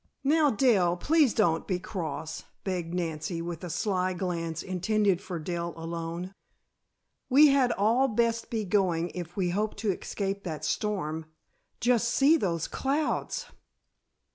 "Now, 0.23 0.49
Dell, 0.49 0.97
please 0.97 1.31
don't 1.31 1.67
be 1.67 1.77
cross," 1.77 2.45
begged 2.63 2.91
Nancy 2.91 3.39
with 3.39 3.63
a 3.63 3.69
sly 3.69 4.13
glance 4.15 4.63
intended 4.63 5.21
for 5.21 5.37
Dell 5.37 5.75
alone. 5.77 6.33
"We 7.29 7.49
had 7.49 7.71
all 7.73 8.07
best 8.07 8.49
be 8.49 8.65
going 8.65 9.09
if 9.11 9.37
we 9.37 9.51
hope 9.51 9.75
to 9.75 9.91
escape 9.95 10.43
that 10.43 10.65
storm. 10.65 11.27
Just 11.79 12.09
see 12.09 12.35
those 12.35 12.67
clouds!" 12.67 13.45